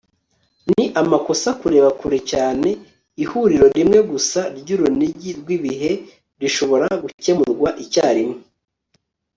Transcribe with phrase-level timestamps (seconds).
[0.71, 2.69] ni amakosa kureba kure cyane.
[3.23, 5.91] ihuriro rimwe gusa ry'urunigi rw'ibihe
[6.41, 8.39] rishobora gukemurwa icyarimwe